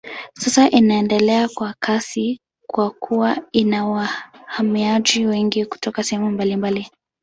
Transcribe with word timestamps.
Sasa 0.39 0.69
inaendelea 0.71 1.47
kwa 1.49 1.75
kasi 1.79 2.39
kwa 2.67 2.89
kuwa 2.91 3.37
ina 3.51 3.85
wahamiaji 3.85 5.25
wengi 5.25 5.65
kutoka 5.65 6.03
sehemu 6.03 6.29
mbalimbali. 6.31 6.87